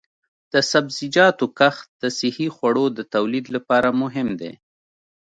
د 0.53 0.55
سبزیجاتو 0.71 1.45
کښت 1.59 1.87
د 2.01 2.03
صحي 2.17 2.47
خوړو 2.55 2.85
د 2.97 2.99
تولید 3.13 3.45
لپاره 3.55 3.89
مهم 4.01 4.27
دی. 4.41 4.51